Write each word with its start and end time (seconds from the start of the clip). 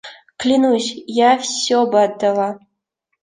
Клянусь, 0.37 0.95
я 1.09 1.37
все 1.37 1.85
бы 1.85 2.01
отдала. 2.01 2.57